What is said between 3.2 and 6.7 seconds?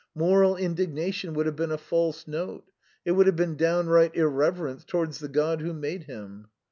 have been downright irreverence towards the God who made him.